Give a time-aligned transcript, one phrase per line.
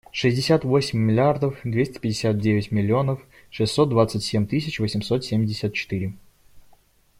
[0.11, 6.13] Шестьдесят восемь миллиардов двести пятьдесят девять миллионов шестьсот двадцать семь тысяч восемьсот семьдесят четыре.